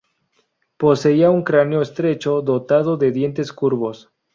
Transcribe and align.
Poseía 0.77 1.29
un 1.29 1.43
cráneo 1.43 1.79
estrecho 1.83 2.41
dotado 2.41 2.97
de 2.97 3.11
dientes 3.11 3.53
curvos. 3.53 4.09